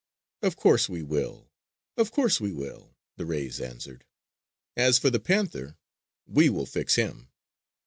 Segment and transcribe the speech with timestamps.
[0.41, 1.51] "Of course we will!
[1.95, 4.03] Of course we will!" the rays answered.
[4.75, 5.77] "As for the panther,
[6.25, 7.29] we will fix him!"